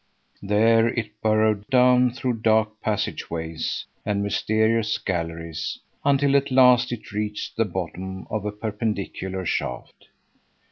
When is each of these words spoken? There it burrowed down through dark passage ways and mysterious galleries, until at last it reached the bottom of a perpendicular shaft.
There 0.41 0.87
it 0.87 1.21
burrowed 1.21 1.67
down 1.67 2.09
through 2.09 2.37
dark 2.41 2.81
passage 2.81 3.29
ways 3.29 3.85
and 4.03 4.23
mysterious 4.23 4.97
galleries, 4.97 5.77
until 6.03 6.35
at 6.35 6.49
last 6.49 6.91
it 6.91 7.11
reached 7.11 7.55
the 7.55 7.65
bottom 7.65 8.25
of 8.31 8.43
a 8.43 8.51
perpendicular 8.51 9.45
shaft. 9.45 10.07